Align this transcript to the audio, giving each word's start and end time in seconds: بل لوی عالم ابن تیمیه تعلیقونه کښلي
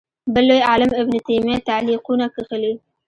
بل 0.33 0.43
لوی 0.49 0.61
عالم 0.69 0.91
ابن 1.01 1.13
تیمیه 1.27 1.57
تعلیقونه 1.69 2.25
کښلي 2.35 2.73